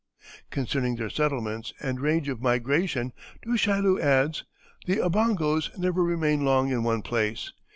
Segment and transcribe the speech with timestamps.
[0.49, 3.13] Concerning their settlements and range of migration
[3.43, 4.43] Du Chaillu adds:
[4.87, 7.51] "The Obongos never remain long in one place.